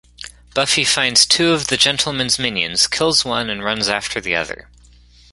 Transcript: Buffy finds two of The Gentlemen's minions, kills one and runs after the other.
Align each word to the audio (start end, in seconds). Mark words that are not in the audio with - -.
Buffy 0.55 0.83
finds 0.83 1.27
two 1.27 1.51
of 1.51 1.67
The 1.67 1.77
Gentlemen's 1.77 2.39
minions, 2.39 2.87
kills 2.87 3.23
one 3.23 3.51
and 3.51 3.63
runs 3.63 3.87
after 3.87 4.19
the 4.19 4.33
other. 4.35 4.67